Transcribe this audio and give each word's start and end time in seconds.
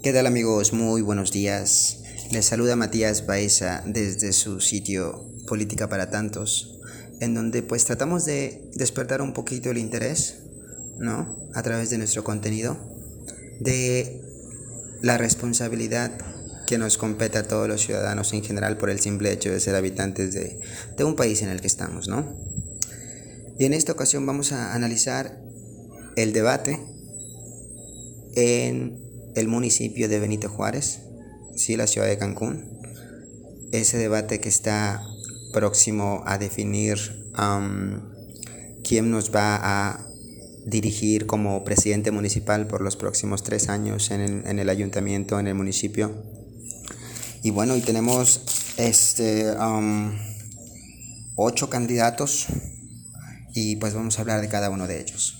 ¿Qué 0.00 0.12
tal 0.12 0.28
amigos? 0.28 0.72
Muy 0.72 1.02
buenos 1.02 1.32
días. 1.32 2.04
Les 2.30 2.44
saluda 2.44 2.76
Matías 2.76 3.26
Baeza 3.26 3.82
desde 3.84 4.32
su 4.32 4.60
sitio 4.60 5.26
Política 5.48 5.88
para 5.88 6.08
Tantos, 6.08 6.78
en 7.18 7.34
donde 7.34 7.64
pues 7.64 7.84
tratamos 7.84 8.24
de 8.24 8.70
despertar 8.76 9.20
un 9.22 9.32
poquito 9.32 9.72
el 9.72 9.78
interés, 9.78 10.36
¿no? 10.98 11.36
A 11.52 11.64
través 11.64 11.90
de 11.90 11.98
nuestro 11.98 12.22
contenido, 12.22 12.78
de 13.58 14.22
la 15.02 15.18
responsabilidad 15.18 16.12
que 16.68 16.78
nos 16.78 16.96
compete 16.96 17.38
a 17.38 17.48
todos 17.48 17.66
los 17.66 17.80
ciudadanos 17.80 18.32
en 18.32 18.44
general 18.44 18.78
por 18.78 18.90
el 18.90 19.00
simple 19.00 19.32
hecho 19.32 19.50
de 19.50 19.58
ser 19.58 19.74
habitantes 19.74 20.32
de, 20.32 20.60
de 20.96 21.04
un 21.04 21.16
país 21.16 21.42
en 21.42 21.48
el 21.48 21.60
que 21.60 21.66
estamos, 21.66 22.06
¿no? 22.06 22.36
Y 23.58 23.64
en 23.64 23.74
esta 23.74 23.90
ocasión 23.90 24.24
vamos 24.24 24.52
a 24.52 24.74
analizar 24.74 25.42
el 26.14 26.32
debate 26.32 26.78
en 28.36 29.07
el 29.38 29.48
municipio 29.48 30.08
de 30.08 30.18
Benito 30.18 30.48
Juárez, 30.48 31.00
sí, 31.56 31.76
la 31.76 31.86
ciudad 31.86 32.06
de 32.06 32.18
Cancún. 32.18 32.64
Ese 33.72 33.98
debate 33.98 34.40
que 34.40 34.48
está 34.48 35.02
próximo 35.52 36.22
a 36.26 36.38
definir 36.38 36.98
quién 38.82 39.10
nos 39.10 39.34
va 39.34 39.58
a 39.62 40.06
dirigir 40.66 41.26
como 41.26 41.64
presidente 41.64 42.10
municipal 42.10 42.66
por 42.66 42.80
los 42.80 42.96
próximos 42.96 43.42
tres 43.42 43.68
años 43.68 44.10
en 44.10 44.20
el, 44.20 44.46
en 44.46 44.58
el 44.58 44.68
ayuntamiento, 44.68 45.38
en 45.38 45.46
el 45.46 45.54
municipio. 45.54 46.12
Y 47.42 47.50
bueno, 47.50 47.76
y 47.76 47.80
tenemos 47.80 48.74
este, 48.76 49.54
ocho 51.36 51.70
candidatos 51.70 52.46
y 53.54 53.76
pues 53.76 53.94
vamos 53.94 54.18
a 54.18 54.22
hablar 54.22 54.40
de 54.40 54.48
cada 54.48 54.70
uno 54.70 54.86
de 54.86 55.00
ellos 55.00 55.37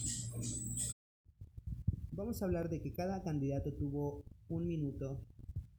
vamos 2.19 2.43
a 2.43 2.47
hablar 2.47 2.69
de 2.69 2.81
que 2.81 2.93
cada 2.93 3.23
candidato 3.23 3.73
tuvo 3.73 4.25
un 4.49 4.67
minuto, 4.67 5.21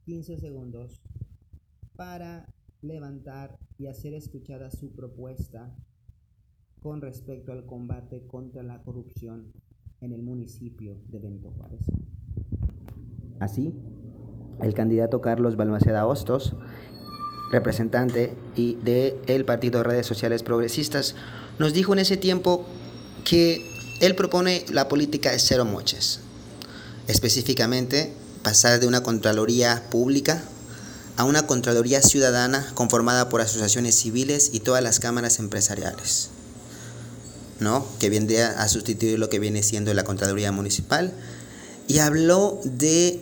15 0.06 0.38
segundos, 0.38 1.02
para 1.96 2.48
levantar 2.80 3.58
y 3.76 3.88
hacer 3.88 4.14
escuchada 4.14 4.70
su 4.70 4.90
propuesta 4.92 5.76
con 6.80 7.02
respecto 7.02 7.52
al 7.52 7.66
combate 7.66 8.26
contra 8.26 8.62
la 8.62 8.82
corrupción 8.82 9.52
en 10.00 10.12
el 10.12 10.22
municipio 10.22 10.96
de 11.08 11.18
Benito 11.18 11.50
Juárez. 11.50 11.82
Así, 13.38 13.74
el 14.62 14.72
candidato 14.72 15.20
Carlos 15.20 15.56
Balmaceda 15.56 16.06
Hostos, 16.06 16.56
representante 17.52 18.34
y 18.56 18.76
de 18.76 19.20
el 19.26 19.44
Partido 19.44 19.80
de 19.80 19.84
Redes 19.84 20.06
Sociales 20.06 20.42
Progresistas, 20.42 21.16
nos 21.58 21.74
dijo 21.74 21.92
en 21.92 21.98
ese 21.98 22.16
tiempo 22.16 22.64
que 23.28 23.60
él 24.00 24.14
propone 24.14 24.64
la 24.72 24.88
política 24.88 25.30
de 25.32 25.38
cero 25.38 25.66
moches, 25.66 26.22
específicamente 27.10 28.12
pasar 28.42 28.80
de 28.80 28.86
una 28.86 29.02
Contraloría 29.02 29.88
pública 29.90 30.42
a 31.16 31.24
una 31.24 31.46
Contraloría 31.46 32.00
ciudadana 32.00 32.70
conformada 32.74 33.28
por 33.28 33.40
asociaciones 33.40 33.94
civiles 33.94 34.50
y 34.52 34.60
todas 34.60 34.82
las 34.82 35.00
cámaras 35.00 35.38
empresariales, 35.38 36.30
¿no? 37.58 37.86
que 37.98 38.08
vendría 38.08 38.50
a 38.62 38.68
sustituir 38.68 39.18
lo 39.18 39.28
que 39.28 39.38
viene 39.38 39.62
siendo 39.62 39.92
la 39.92 40.04
Contraloría 40.04 40.52
Municipal, 40.52 41.12
y 41.88 41.98
habló 41.98 42.60
de, 42.64 43.20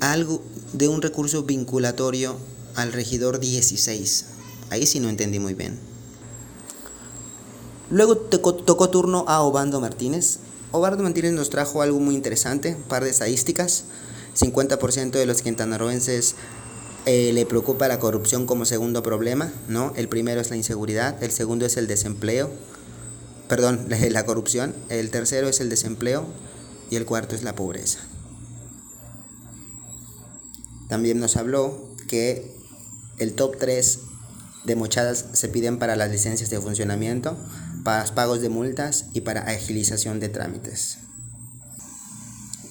algo, 0.00 0.42
de 0.72 0.88
un 0.88 1.00
recurso 1.00 1.44
vinculatorio 1.44 2.36
al 2.74 2.92
regidor 2.92 3.38
16. 3.38 4.26
Ahí 4.70 4.86
sí 4.86 4.98
no 5.00 5.08
entendí 5.08 5.38
muy 5.38 5.54
bien. 5.54 5.78
Luego 7.90 8.16
tocó 8.16 8.90
turno 8.90 9.24
a 9.28 9.40
Obando 9.40 9.80
Martínez, 9.80 10.40
Obardo 10.70 11.02
Martínez 11.02 11.32
nos 11.32 11.48
trajo 11.48 11.80
algo 11.80 11.98
muy 11.98 12.14
interesante, 12.14 12.74
un 12.74 12.82
par 12.82 13.04
de 13.04 13.10
estadísticas. 13.10 13.84
50% 14.36 15.12
de 15.12 15.26
los 15.26 15.40
quintanarroenses 15.40 16.34
eh, 17.06 17.32
le 17.32 17.46
preocupa 17.46 17.88
la 17.88 17.98
corrupción 17.98 18.44
como 18.46 18.66
segundo 18.66 19.02
problema, 19.02 19.50
¿no? 19.66 19.94
El 19.96 20.08
primero 20.08 20.40
es 20.40 20.50
la 20.50 20.56
inseguridad, 20.56 21.22
el 21.22 21.30
segundo 21.32 21.64
es 21.64 21.78
el 21.78 21.86
desempleo, 21.86 22.50
perdón, 23.48 23.86
la 24.10 24.26
corrupción, 24.26 24.74
el 24.90 25.10
tercero 25.10 25.48
es 25.48 25.60
el 25.60 25.70
desempleo 25.70 26.26
y 26.90 26.96
el 26.96 27.06
cuarto 27.06 27.34
es 27.34 27.42
la 27.42 27.54
pobreza. 27.54 28.00
También 30.88 31.18
nos 31.18 31.36
habló 31.36 31.88
que 32.08 32.54
el 33.16 33.34
top 33.34 33.56
3 33.58 34.00
de 34.64 34.76
mochadas 34.76 35.24
se 35.32 35.48
piden 35.48 35.78
para 35.78 35.96
las 35.96 36.10
licencias 36.10 36.50
de 36.50 36.60
funcionamiento, 36.60 37.36
para 37.88 38.04
pagos 38.14 38.42
de 38.42 38.50
multas 38.50 39.06
y 39.14 39.22
para 39.22 39.40
agilización 39.40 40.20
de 40.20 40.28
trámites. 40.28 40.98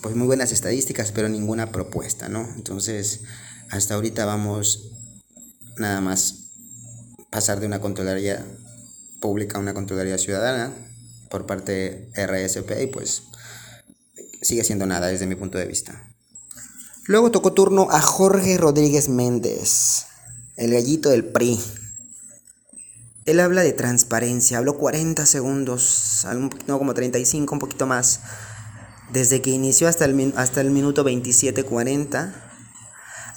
Pues 0.04 0.16
muy 0.16 0.28
buenas 0.28 0.52
estadísticas, 0.52 1.12
pero 1.12 1.28
ninguna 1.28 1.72
propuesta, 1.72 2.30
¿no? 2.30 2.48
Entonces, 2.56 3.22
hasta 3.72 3.96
ahorita 3.96 4.26
vamos 4.26 4.92
nada 5.78 6.02
más 6.02 6.52
pasar 7.32 7.60
de 7.60 7.66
una 7.66 7.82
Contraloría 7.82 8.46
pública 9.20 9.58
a 9.58 9.60
una 9.60 9.74
Contraloría 9.74 10.20
ciudadana 10.20 10.72
por 11.32 11.48
parte 11.48 12.12
de 12.14 12.28
RSP 12.28 12.84
y 12.84 12.86
pues 12.86 13.24
sigue 14.44 14.64
siendo 14.64 14.86
nada 14.86 15.08
desde 15.08 15.26
mi 15.26 15.34
punto 15.34 15.58
de 15.58 15.66
vista. 15.66 16.00
Luego 17.08 17.32
tocó 17.32 17.54
turno 17.54 17.88
a 17.90 18.02
Jorge 18.02 18.56
Rodríguez 18.60 19.10
Méndez, 19.10 20.06
el 20.58 20.74
gallito 20.74 21.10
del 21.10 21.26
PRI. 21.26 21.60
Él 23.28 23.42
habla 23.42 23.62
de 23.62 23.74
transparencia, 23.74 24.58
habló 24.58 24.78
40 24.78 25.26
segundos, 25.26 26.26
no 26.66 26.78
como 26.80 26.94
35, 26.94 27.54
un 27.54 27.60
poquito 27.60 27.86
más. 27.86 28.22
Desde 29.12 29.42
que 29.42 29.50
inició 29.50 29.90
hasta 29.90 30.06
el, 30.06 30.14
minuto 30.14 31.04
27.40, 31.04 32.34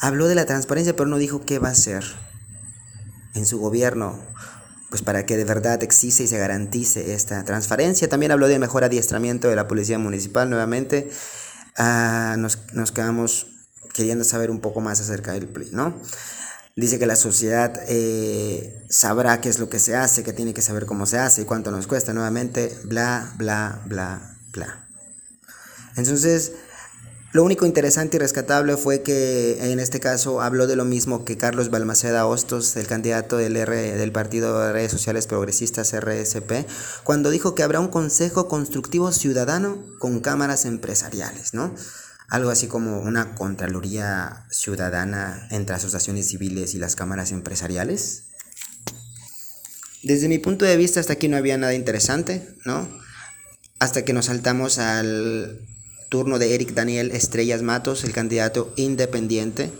habló 0.01 0.29
de 0.29 0.37
la 0.37 0.47
transparencia, 0.47 0.95
pero 0.95 1.09
no 1.09 1.19
dijo 1.19 1.45
qué 1.45 1.59
va 1.59 1.69
a 1.69 1.73
hacer 1.73 2.05
en 3.35 3.45
su 3.47 3.59
gobierno, 3.59 4.25
pues 4.91 5.03
para 5.03 5.27
que 5.27 5.37
de 5.37 5.45
verdad 5.45 5.83
existe 5.83 6.23
y 6.23 6.29
se 6.29 6.39
garantice 6.39 7.13
esta 7.13 7.43
transparencia. 7.45 8.09
También 8.09 8.31
habló 8.31 8.47
de 8.47 8.61
mejor 8.61 8.85
adiestramiento 8.85 9.49
de 9.49 9.57
la 9.57 9.67
policía 9.67 9.99
municipal 9.99 10.49
nuevamente. 10.49 11.11
Ah, 11.77 12.37
nos, 12.39 12.59
quedamos 12.93 13.49
queriendo 13.93 14.23
saber 14.23 14.53
un 14.53 14.61
poco 14.61 14.81
más 14.81 15.01
acerca 15.01 15.33
del 15.33 15.49
PRI. 15.49 15.73
Dice 16.77 16.99
que 16.99 17.07
la 17.07 17.17
sociedad 17.17 17.75
eh, 17.89 18.85
sabrá 18.89 19.41
qué 19.41 19.49
es 19.49 19.59
lo 19.59 19.69
que 19.69 19.79
se 19.79 19.97
hace, 19.97 20.23
que 20.23 20.33
tiene 20.33 20.55
que 20.55 20.63
saber 20.63 20.87
cómo 20.87 21.05
se 21.07 21.19
hace 21.19 21.43
y 21.43 21.45
cuánto 21.45 21.71
nos 21.71 21.87
cuesta. 21.87 22.13
Nuevamente, 22.13 22.77
bla, 22.85 23.35
bla, 23.37 23.83
bla, 23.87 24.37
bla. 24.53 24.89
Entonces, 25.97 26.53
lo 27.33 27.45
único 27.45 27.65
interesante 27.65 28.17
y 28.17 28.21
rescatable 28.21 28.77
fue 28.77 29.03
que 29.03 29.73
en 29.73 29.79
este 29.79 30.01
caso 30.01 30.41
habló 30.41 30.67
de 30.67 30.75
lo 30.75 30.85
mismo 30.85 31.25
que 31.25 31.37
Carlos 31.37 31.71
Balmaceda 31.71 32.27
Hostos, 32.27 32.75
el 32.77 32.89
candidato 32.89 33.37
del, 33.37 33.57
R, 33.57 33.97
del 33.97 34.11
Partido 34.11 34.59
de 34.59 34.73
Redes 34.73 34.91
Sociales 34.91 35.29
Progresistas 35.29 35.93
RSP, 35.93 36.67
cuando 37.05 37.31
dijo 37.31 37.55
que 37.55 37.63
habrá 37.63 37.79
un 37.79 37.87
Consejo 37.87 38.49
Constructivo 38.49 39.13
Ciudadano 39.13 39.81
con 40.01 40.19
cámaras 40.19 40.65
empresariales, 40.65 41.55
¿no? 41.55 41.73
Algo 42.31 42.51
así 42.51 42.69
como 42.69 43.01
una 43.01 43.35
Contraloría 43.35 44.47
Ciudadana 44.51 45.49
entre 45.51 45.75
asociaciones 45.75 46.29
civiles 46.29 46.75
y 46.75 46.79
las 46.79 46.95
cámaras 46.95 47.33
empresariales. 47.33 48.25
Desde 50.03 50.29
mi 50.29 50.39
punto 50.39 50.65
de 50.65 50.77
vista 50.77 51.01
hasta 51.01 51.15
aquí 51.15 51.29
no 51.29 51.37
había 51.37 51.59
nada 51.59 51.75
interesante, 51.75 52.49
¿no? 52.65 52.89
Hasta 53.81 54.05
que 54.05 54.13
nos 54.13 54.27
saltamos 54.27 54.79
al 54.79 55.61
turno 56.09 56.39
de 56.39 56.55
Eric 56.55 56.73
Daniel 56.73 57.11
Estrellas 57.11 57.63
Matos, 57.63 58.05
el 58.05 58.13
candidato 58.13 58.73
independiente. 58.77 59.71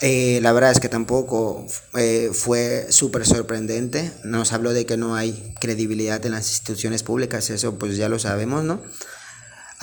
Eh, 0.00 0.38
la 0.42 0.52
verdad 0.52 0.72
es 0.72 0.80
que 0.80 0.88
tampoco 0.88 1.66
eh, 1.94 2.30
fue 2.32 2.86
súper 2.90 3.26
sorprendente. 3.26 4.12
Nos 4.22 4.52
habló 4.52 4.72
de 4.72 4.86
que 4.86 4.96
no 4.96 5.16
hay 5.16 5.54
credibilidad 5.60 6.24
en 6.24 6.32
las 6.32 6.48
instituciones 6.48 7.02
públicas, 7.02 7.50
eso 7.50 7.78
pues 7.78 7.96
ya 7.96 8.08
lo 8.08 8.18
sabemos, 8.18 8.64
¿no? 8.64 8.80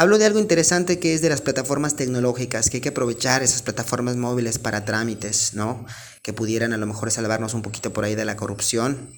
Hablo 0.01 0.17
de 0.17 0.25
algo 0.25 0.39
interesante 0.39 0.97
que 0.97 1.13
es 1.13 1.21
de 1.21 1.29
las 1.29 1.41
plataformas 1.41 1.95
tecnológicas, 1.95 2.71
que 2.71 2.77
hay 2.77 2.81
que 2.81 2.89
aprovechar 2.89 3.43
esas 3.43 3.61
plataformas 3.61 4.15
móviles 4.15 4.57
para 4.57 4.83
trámites, 4.83 5.53
¿no? 5.53 5.85
Que 6.23 6.33
pudieran 6.33 6.73
a 6.73 6.77
lo 6.77 6.87
mejor 6.87 7.11
salvarnos 7.11 7.53
un 7.53 7.61
poquito 7.61 7.93
por 7.93 8.03
ahí 8.03 8.15
de 8.15 8.25
la 8.25 8.35
corrupción. 8.35 9.11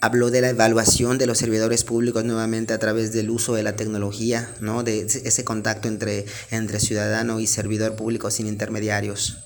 Habló 0.00 0.32
de 0.32 0.40
la 0.40 0.48
evaluación 0.48 1.16
de 1.16 1.28
los 1.28 1.38
servidores 1.38 1.84
públicos 1.84 2.24
nuevamente 2.24 2.74
a 2.74 2.80
través 2.80 3.12
del 3.12 3.30
uso 3.30 3.54
de 3.54 3.62
la 3.62 3.76
tecnología, 3.76 4.52
¿no? 4.60 4.82
De 4.82 5.02
ese 5.02 5.44
contacto 5.44 5.86
entre, 5.86 6.26
entre 6.50 6.80
ciudadano 6.80 7.38
y 7.38 7.46
servidor 7.46 7.94
público 7.94 8.32
sin 8.32 8.48
intermediarios. 8.48 9.44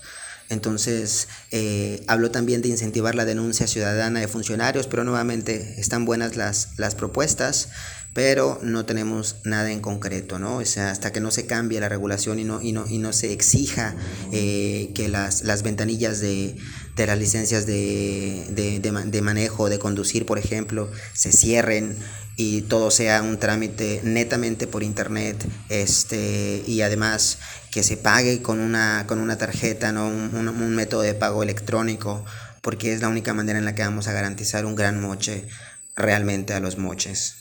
Entonces, 0.51 1.29
eh, 1.51 2.03
habló 2.07 2.29
también 2.29 2.61
de 2.61 2.67
incentivar 2.67 3.15
la 3.15 3.23
denuncia 3.23 3.67
ciudadana 3.67 4.19
de 4.19 4.27
funcionarios, 4.27 4.85
pero 4.85 5.05
nuevamente 5.05 5.75
están 5.77 6.03
buenas 6.03 6.35
las, 6.35 6.77
las 6.77 6.93
propuestas, 6.93 7.69
pero 8.13 8.59
no 8.61 8.85
tenemos 8.85 9.37
nada 9.45 9.71
en 9.71 9.79
concreto, 9.79 10.37
¿no? 10.37 10.57
O 10.57 10.65
sea, 10.65 10.91
hasta 10.91 11.11
que 11.13 11.21
no 11.21 11.31
se 11.31 11.45
cambie 11.45 11.79
la 11.79 11.87
regulación 11.87 12.39
y 12.39 12.43
no, 12.43 12.61
y 12.61 12.73
no, 12.73 12.85
y 12.87 12.97
no 12.97 13.13
se 13.13 13.31
exija 13.31 13.95
eh, 14.31 14.91
que 14.93 15.07
las, 15.07 15.43
las 15.43 15.63
ventanillas 15.63 16.19
de, 16.19 16.57
de 16.95 17.07
las 17.07 17.17
licencias 17.17 17.65
de, 17.65 18.45
de, 18.49 18.79
de, 18.79 19.21
manejo, 19.21 19.69
de 19.69 19.79
conducir, 19.79 20.25
por 20.25 20.39
ejemplo, 20.39 20.91
se 21.13 21.31
cierren 21.31 21.95
y 22.35 22.63
todo 22.63 22.91
sea 22.91 23.21
un 23.21 23.37
trámite 23.37 24.01
netamente 24.03 24.67
por 24.67 24.83
internet 24.83 25.45
este, 25.69 26.63
y 26.67 26.81
además 26.81 27.39
que 27.71 27.83
se 27.83 27.95
pague 27.95 28.41
con 28.41 28.59
una, 28.59 29.05
con 29.07 29.19
una 29.19 29.37
tarjeta, 29.37 29.93
¿no? 29.93 30.07
un, 30.07 30.49
un 30.49 30.75
método 30.75 31.01
de 31.01 31.13
pago 31.13 31.43
electrónico, 31.43 32.25
porque 32.61 32.93
es 32.93 33.01
la 33.01 33.07
única 33.07 33.33
manera 33.33 33.57
en 33.57 33.65
la 33.65 33.73
que 33.73 33.83
vamos 33.83 34.07
a 34.07 34.13
garantizar 34.13 34.65
un 34.65 34.75
gran 34.75 34.99
moche 34.99 35.47
realmente 35.95 36.53
a 36.53 36.59
los 36.59 36.77
moches. 36.77 37.40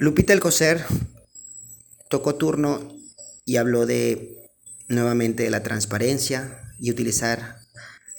Lupita 0.00 0.32
Alcocer 0.32 0.84
tocó 2.08 2.36
turno 2.36 2.94
y 3.44 3.56
habló 3.56 3.84
de 3.84 4.48
nuevamente 4.86 5.42
de 5.42 5.50
la 5.50 5.64
transparencia 5.64 6.62
y 6.78 6.92
utilizar 6.92 7.58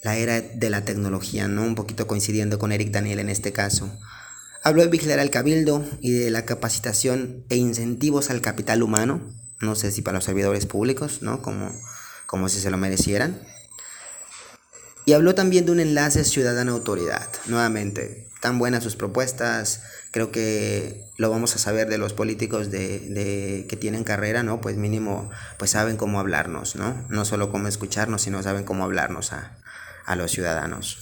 la 0.03 0.17
era 0.17 0.41
de 0.41 0.69
la 0.69 0.83
tecnología, 0.83 1.47
¿no? 1.47 1.63
Un 1.63 1.75
poquito 1.75 2.05
coincidiendo 2.05 2.59
con 2.59 2.73
Eric 2.73 2.91
Daniel 2.91 3.19
en 3.19 3.29
este 3.29 3.53
caso. 3.53 3.97
Habló 4.61 4.81
de 4.81 4.89
vigilar 4.89 5.19
al 5.19 5.29
cabildo 5.29 5.85
y 6.01 6.11
de 6.11 6.29
la 6.31 6.43
capacitación 6.43 7.45
e 7.49 7.55
incentivos 7.55 8.29
al 8.29 8.41
capital 8.41 8.83
humano, 8.83 9.33
no 9.61 9.75
sé 9.75 9.91
si 9.91 10.01
para 10.01 10.17
los 10.17 10.25
servidores 10.25 10.65
públicos, 10.65 11.21
¿no? 11.21 11.41
Como, 11.41 11.71
como 12.25 12.49
si 12.49 12.59
se 12.59 12.71
lo 12.71 12.77
merecieran. 12.77 13.39
Y 15.05 15.13
habló 15.13 15.33
también 15.33 15.65
de 15.65 15.71
un 15.71 15.79
enlace 15.79 16.25
ciudadana-autoridad. 16.25 17.27
Nuevamente, 17.47 18.28
tan 18.39 18.57
buenas 18.57 18.83
sus 18.83 18.95
propuestas, 18.95 19.81
creo 20.11 20.31
que 20.31 21.05
lo 21.17 21.29
vamos 21.29 21.55
a 21.55 21.59
saber 21.59 21.89
de 21.89 21.97
los 21.97 22.13
políticos 22.13 22.71
de, 22.71 23.65
que 23.67 23.75
tienen 23.75 24.03
carrera, 24.03 24.43
¿no? 24.43 24.61
Pues 24.61 24.77
mínimo, 24.77 25.29
pues 25.57 25.71
saben 25.71 25.97
cómo 25.97 26.19
hablarnos, 26.19 26.75
¿no? 26.75 27.05
No 27.09 27.25
solo 27.25 27.51
cómo 27.51 27.67
escucharnos, 27.67 28.21
sino 28.21 28.41
saben 28.41 28.63
cómo 28.63 28.83
hablarnos 28.83 29.33
a, 29.33 29.55
los 30.15 30.31
ciudadanos. 30.31 30.97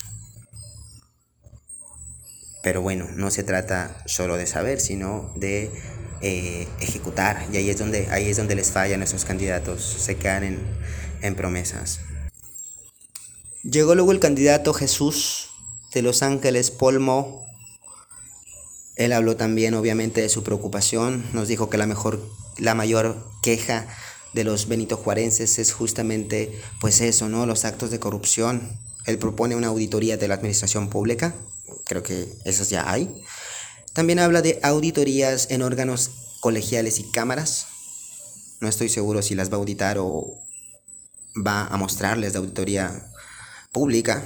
Pero 2.61 2.81
bueno, 2.81 3.07
no 3.15 3.31
se 3.31 3.43
trata 3.43 4.03
solo 4.05 4.35
de 4.35 4.47
saber, 4.47 4.81
sino 4.81 5.31
de 5.37 5.71
eh, 6.21 6.67
ejecutar. 6.81 7.45
Y 7.53 7.55
ahí 7.55 7.69
es, 7.69 7.77
donde, 7.77 8.09
ahí 8.11 8.27
es 8.27 8.35
donde 8.35 8.55
les 8.55 8.71
fallan 8.71 9.01
esos 9.01 9.23
candidatos, 9.23 9.81
se 9.81 10.17
quedan 10.17 10.43
en, 10.43 10.59
en 11.21 11.35
promesas. 11.35 12.01
Llegó 13.63 13.95
luego 13.95 14.11
el 14.11 14.19
candidato 14.19 14.73
Jesús 14.73 15.46
de 15.97 16.03
Los 16.03 16.21
Ángeles, 16.21 16.69
Polmo. 16.69 17.43
Él 18.97 19.13
habló 19.13 19.35
también 19.35 19.73
obviamente 19.73 20.21
de 20.21 20.29
su 20.29 20.43
preocupación, 20.43 21.25
nos 21.33 21.47
dijo 21.47 21.71
que 21.71 21.79
la 21.79 21.87
mejor, 21.87 22.21
la 22.59 22.75
mayor 22.75 23.27
queja 23.41 23.87
de 24.35 24.43
los 24.43 24.67
Benito 24.67 24.95
Juarenses 24.95 25.57
es 25.57 25.73
justamente 25.73 26.61
pues 26.81 27.01
eso, 27.01 27.29
¿no? 27.29 27.47
Los 27.47 27.65
actos 27.65 27.89
de 27.89 27.99
corrupción. 27.99 28.77
Él 29.07 29.17
propone 29.17 29.55
una 29.55 29.69
auditoría 29.69 30.17
de 30.17 30.27
la 30.27 30.35
administración 30.35 30.91
pública, 30.91 31.33
creo 31.85 32.03
que 32.03 32.31
esas 32.45 32.69
ya 32.69 32.91
hay. 32.91 33.23
También 33.93 34.19
habla 34.19 34.43
de 34.43 34.59
auditorías 34.61 35.49
en 35.49 35.63
órganos 35.63 36.11
colegiales 36.41 36.99
y 36.99 37.09
cámaras. 37.09 37.65
No 38.59 38.67
estoy 38.67 38.89
seguro 38.89 39.23
si 39.23 39.33
las 39.33 39.49
va 39.49 39.55
a 39.55 39.61
auditar 39.61 39.97
o 39.97 40.35
va 41.35 41.65
a 41.65 41.77
mostrarles 41.77 42.33
de 42.33 42.37
auditoría 42.39 43.11
pública, 43.71 44.23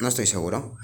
no 0.00 0.08
estoy 0.08 0.26
seguro. 0.26 0.76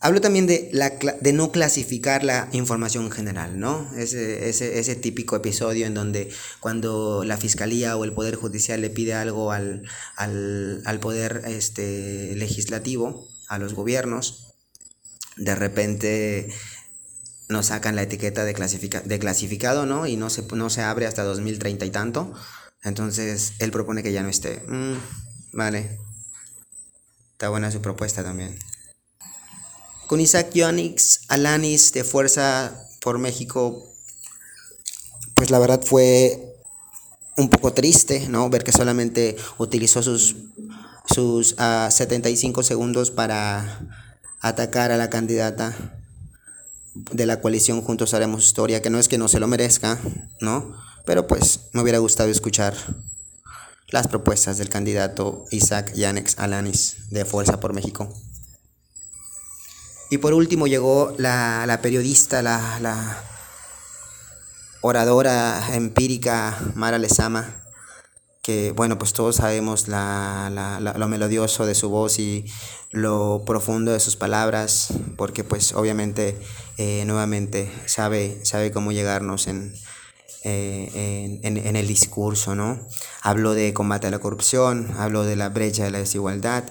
Hablo 0.00 0.20
también 0.20 0.46
de, 0.46 0.68
la, 0.72 0.90
de 0.90 1.32
no 1.32 1.50
clasificar 1.50 2.24
la 2.24 2.50
información 2.52 3.10
general, 3.10 3.58
¿no? 3.58 3.90
Ese, 3.96 4.50
ese, 4.50 4.78
ese, 4.78 4.96
típico 4.96 5.34
episodio 5.34 5.86
en 5.86 5.94
donde 5.94 6.30
cuando 6.60 7.24
la 7.24 7.38
fiscalía 7.38 7.96
o 7.96 8.04
el 8.04 8.12
poder 8.12 8.34
judicial 8.34 8.82
le 8.82 8.90
pide 8.90 9.14
algo 9.14 9.50
al, 9.50 9.88
al, 10.16 10.82
al 10.84 11.00
poder 11.00 11.44
este, 11.46 12.34
legislativo, 12.36 13.26
a 13.48 13.58
los 13.58 13.72
gobiernos, 13.72 14.54
de 15.36 15.54
repente 15.54 16.52
nos 17.48 17.66
sacan 17.66 17.96
la 17.96 18.02
etiqueta 18.02 18.44
de, 18.44 18.54
clasifica, 18.54 19.00
de 19.00 19.18
clasificado, 19.18 19.86
¿no? 19.86 20.06
Y 20.06 20.16
no 20.16 20.28
se, 20.28 20.42
no 20.42 20.70
se 20.70 20.82
abre 20.82 21.06
hasta 21.06 21.22
2030 21.24 21.84
y 21.84 21.90
tanto. 21.90 22.34
Entonces, 22.82 23.54
él 23.58 23.70
propone 23.70 24.02
que 24.02 24.12
ya 24.12 24.22
no 24.22 24.28
esté. 24.28 24.62
Mm, 24.66 24.96
vale, 25.52 25.98
Está 27.34 27.48
buena 27.48 27.72
su 27.72 27.82
propuesta 27.82 28.22
también. 28.22 28.56
Con 30.06 30.20
Isaac 30.20 30.52
Yonix 30.54 31.22
Alanis 31.26 31.92
de 31.92 32.04
Fuerza 32.04 32.86
por 33.00 33.18
México, 33.18 33.84
pues 35.34 35.50
la 35.50 35.58
verdad 35.58 35.82
fue 35.84 36.54
un 37.36 37.50
poco 37.50 37.72
triste, 37.72 38.28
¿no? 38.28 38.48
Ver 38.50 38.62
que 38.62 38.70
solamente 38.70 39.36
utilizó 39.58 40.00
sus, 40.00 40.36
sus 41.12 41.56
75 41.90 42.60
ah, 42.60 42.64
segundos 42.64 43.10
para 43.10 43.80
atacar 44.40 44.92
a 44.92 44.96
la 44.96 45.10
candidata 45.10 45.74
de 46.94 47.26
la 47.26 47.40
coalición 47.40 47.82
Juntos 47.82 48.14
Haremos 48.14 48.44
Historia, 48.44 48.80
que 48.80 48.90
no 48.90 49.00
es 49.00 49.08
que 49.08 49.18
no 49.18 49.26
se 49.26 49.40
lo 49.40 49.48
merezca, 49.48 49.98
¿no? 50.40 50.76
Pero 51.04 51.26
pues 51.26 51.62
me 51.72 51.82
hubiera 51.82 51.98
gustado 51.98 52.30
escuchar 52.30 52.74
las 53.88 54.08
propuestas 54.08 54.58
del 54.58 54.68
candidato 54.68 55.44
Isaac 55.50 55.92
Yanex 55.94 56.38
Alanis 56.38 57.10
de 57.10 57.24
Fuerza 57.24 57.60
por 57.60 57.72
México. 57.72 58.12
Y 60.10 60.18
por 60.18 60.34
último 60.34 60.66
llegó 60.66 61.14
la, 61.18 61.78
periodista, 61.82 62.42
la, 62.42 63.22
oradora 64.80 65.74
empírica 65.74 66.58
Mara 66.74 66.98
Lezama, 66.98 67.62
que 68.42 68.72
bueno, 68.72 68.98
pues 68.98 69.12
todos 69.12 69.36
sabemos 69.36 69.88
lo 69.88 71.08
melodioso 71.08 71.64
de 71.64 71.74
su 71.74 71.88
voz 71.88 72.18
y 72.18 72.44
lo 72.90 73.44
profundo 73.46 73.92
de 73.92 74.00
sus 74.00 74.16
palabras, 74.16 74.88
porque 75.16 75.42
pues 75.42 75.72
obviamente 75.72 76.38
eh, 76.76 77.04
nuevamente 77.06 77.72
sabe, 77.86 78.44
sabe 78.44 78.70
cómo 78.70 78.92
llegarnos 78.92 79.46
en, 79.48 79.74
eh, 80.46 81.40
en, 81.42 81.76
el 81.76 81.86
discurso, 81.88 82.54
¿no? 82.54 82.78
Hablo 83.22 83.54
de 83.54 83.72
combate 83.72 84.08
a 84.08 84.10
la 84.10 84.18
corrupción, 84.18 84.90
hablo 84.98 85.24
de 85.24 85.36
la 85.36 85.48
brecha 85.48 85.84
de 85.84 85.90
la 85.90 85.98
desigualdad. 85.98 86.64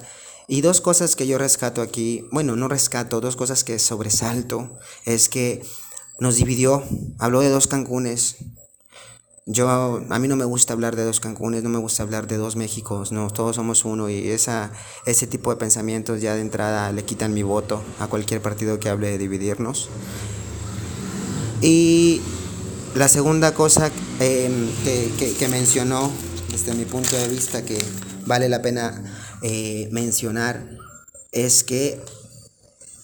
Y 0.46 0.60
dos 0.60 0.80
cosas 0.80 1.16
que 1.16 1.26
yo 1.26 1.38
rescato 1.38 1.82
aquí, 1.82 2.24
bueno, 2.30 2.54
no 2.54 2.68
rescato, 2.68 3.20
dos 3.20 3.34
cosas 3.34 3.64
que 3.64 3.80
sobresalto, 3.80 4.78
es 5.06 5.28
que 5.28 5.64
nos 6.20 6.36
dividió, 6.36 6.84
habló 7.18 7.40
de 7.40 7.48
dos 7.48 7.66
Cancunes. 7.66 8.36
Yo, 9.46 9.68
a 9.68 10.18
mí 10.20 10.28
no 10.28 10.36
me 10.36 10.44
gusta 10.44 10.72
hablar 10.72 10.94
de 10.94 11.04
dos 11.04 11.18
Cancunes, 11.18 11.64
no 11.64 11.68
me 11.68 11.78
gusta 11.78 12.04
hablar 12.04 12.28
de 12.28 12.36
dos 12.36 12.54
Méxicos, 12.54 13.10
no, 13.10 13.28
todos 13.30 13.56
somos 13.56 13.84
uno 13.84 14.08
y 14.08 14.28
esa, 14.28 14.70
ese 15.04 15.26
tipo 15.26 15.50
de 15.50 15.56
pensamientos 15.56 16.20
ya 16.20 16.34
de 16.34 16.42
entrada 16.42 16.92
le 16.92 17.04
quitan 17.04 17.34
mi 17.34 17.42
voto 17.42 17.82
a 17.98 18.06
cualquier 18.06 18.40
partido 18.40 18.78
que 18.78 18.88
hable 18.88 19.10
de 19.10 19.18
dividirnos. 19.18 19.90
Y 21.60 22.22
la 22.94 23.08
segunda 23.08 23.54
cosa 23.54 23.90
em, 24.20 24.70
que, 24.84 25.48
mencionó, 25.48 26.12
desde 26.50 26.74
mi 26.74 26.84
punto 26.84 27.16
de 27.16 27.28
vista, 27.28 27.64
que 27.64 27.78
vale 28.24 28.48
la 28.48 28.62
pena 28.62 29.02
eh, 29.42 29.88
mencionar, 29.90 30.64
es 31.32 31.64
que 31.64 32.00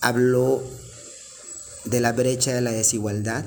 habló 0.00 0.62
de 1.85 2.00
la 2.00 2.12
brecha 2.12 2.54
de 2.54 2.61
la 2.61 2.70
desigualdad, 2.70 3.44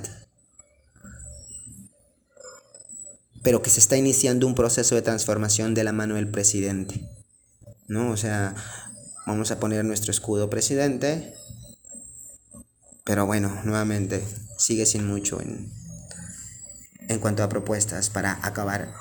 pero 3.41 3.61
que 3.61 3.69
se 3.69 3.79
está 3.79 3.95
iniciando 3.95 4.45
un 4.45 4.55
proceso 4.55 4.95
de 4.95 5.01
transformación 5.01 5.73
de 5.73 5.85
la 5.85 5.93
mano 5.93 6.15
del 6.15 6.27
presidente. 6.27 7.09
¿No? 7.87 8.11
O 8.11 8.17
sea, 8.17 8.53
vamos 9.25 9.51
a 9.51 9.59
poner 9.59 9.85
nuestro 9.85 10.11
escudo 10.11 10.49
presidente, 10.49 11.33
pero 13.05 13.25
bueno, 13.25 13.61
nuevamente, 13.63 14.23
sigue 14.57 14.85
sin 14.85 15.05
mucho 15.05 15.41
en, 15.41 15.82
en 17.07 17.19
cuanto 17.19 17.43
a 17.43 17.49
propuestas 17.49 18.09
para 18.09 18.39
acabar 18.41 18.93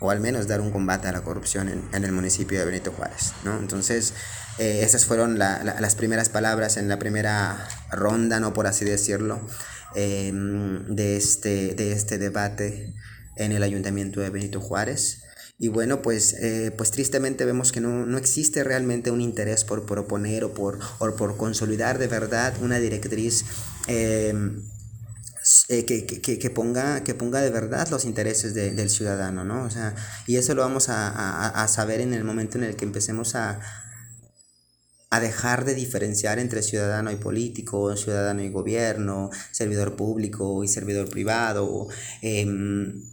o 0.00 0.10
al 0.10 0.20
menos 0.20 0.46
dar 0.46 0.60
un 0.60 0.70
combate 0.70 1.08
a 1.08 1.12
la 1.12 1.22
corrupción 1.22 1.68
en, 1.92 2.04
el 2.04 2.12
municipio 2.12 2.58
de 2.58 2.64
Benito 2.64 2.92
Juárez. 2.92 3.32
¿no? 3.44 3.58
Entonces, 3.58 4.12
eh, 4.58 4.80
esas 4.82 5.06
fueron 5.06 5.38
las 5.38 5.94
primeras 5.94 6.28
palabras 6.28 6.76
en 6.76 6.88
la 6.88 6.98
primera 6.98 7.66
ronda, 7.90 8.40
no 8.40 8.52
por 8.52 8.66
así 8.66 8.84
decirlo, 8.84 9.40
em, 9.94 10.84
de, 10.94 11.16
este, 11.16 11.74
de 11.74 11.92
este 11.92 12.18
debate 12.18 12.92
en 13.36 13.52
el 13.52 13.62
ayuntamiento 13.62 14.20
de 14.20 14.30
Benito 14.30 14.60
Juárez. 14.60 15.22
Y 15.58 15.68
bueno, 15.68 16.02
pues, 16.02 16.34
eh, 16.34 16.70
pues 16.76 16.90
tristemente 16.90 17.46
vemos 17.46 17.72
que 17.72 17.80
no, 17.80 18.04
no, 18.04 18.18
existe 18.18 18.62
realmente 18.62 19.10
un 19.10 19.22
interés 19.22 19.64
por 19.64 19.86
proponer 19.86 20.44
o 20.44 20.52
por, 20.52 20.78
o 20.98 21.16
por 21.16 21.38
consolidar 21.38 21.96
de 21.96 22.08
verdad 22.08 22.52
una 22.60 22.78
directriz 22.78 23.46
em, 23.86 24.62
eh, 25.68 25.84
que, 25.84 26.50
ponga, 26.50 27.04
que 27.04 27.14
ponga 27.14 27.40
de 27.40 27.50
verdad 27.50 27.86
los 27.88 28.04
intereses 28.04 28.52
del 28.52 28.90
ciudadano, 28.90 29.44
¿no? 29.44 29.64
O 29.64 29.70
sea, 29.70 29.94
y 30.26 30.36
eso 30.36 30.54
lo 30.54 30.62
vamos 30.62 30.88
a, 30.88 31.66
saber 31.68 32.00
en 32.00 32.14
el 32.14 32.24
momento 32.24 32.58
en 32.58 32.64
el 32.64 32.74
que 32.74 32.84
empecemos 32.84 33.36
a, 33.36 33.60
a 35.10 35.20
dejar 35.20 35.64
de 35.64 35.76
diferenciar 35.76 36.40
entre 36.40 36.62
ciudadano 36.62 37.12
y 37.12 37.16
político, 37.16 37.96
ciudadano 37.96 38.42
y 38.42 38.50
gobierno, 38.50 39.30
servidor 39.52 39.94
público 39.94 40.64
y 40.64 40.68
servidor 40.68 41.08
privado. 41.08 41.86
Em, 42.22 43.04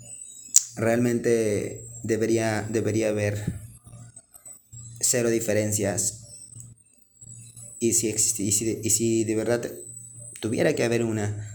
realmente 0.75 1.85
debería, 2.01 2.67
debería 2.67 3.09
haber 3.09 3.59
cero 4.99 5.29
diferencias. 5.29 6.21
Y 7.79 7.93
si, 7.93 8.09
y 8.09 8.51
si, 8.51 8.79
y 8.81 8.89
si 8.89 9.23
de 9.23 9.35
verdad 9.35 9.69
tuviera 10.39 10.73
que 10.73 10.83
haber 10.83 11.03
una, 11.03 11.52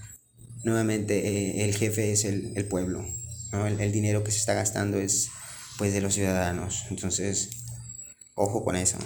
nuevamente 0.65 1.27
eh, 1.27 1.65
el 1.65 1.75
jefe 1.75 2.13
es 2.13 2.25
el, 2.25 2.53
el 2.57 2.65
pueblo, 2.67 3.07
¿no? 3.53 3.67
el, 3.67 3.81
el 3.81 3.93
dinero 3.93 4.25
que 4.25 4.31
se 4.31 4.39
está 4.39 4.55
gastando 4.55 4.99
es 4.99 5.31
pues 5.79 5.93
de 5.93 6.01
los 6.01 6.15
ciudadanos. 6.15 6.87
Entonces, 6.91 7.51
ojo 8.35 8.65
con 8.65 8.77
eso. 8.77 8.99